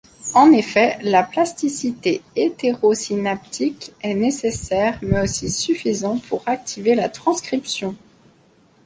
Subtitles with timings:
[0.33, 7.95] En effet la plasticité hétérosynaptique est nécessaire mais aussi suffisante pour activer la transcription.